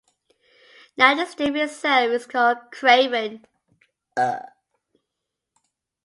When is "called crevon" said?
2.25-3.45